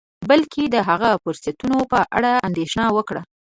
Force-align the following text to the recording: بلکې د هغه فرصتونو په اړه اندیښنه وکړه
بلکې 0.29 0.61
د 0.65 0.75
هغه 0.89 1.09
فرصتونو 1.23 1.77
په 1.91 1.99
اړه 2.17 2.31
اندیښنه 2.47 2.87
وکړه 2.97 3.21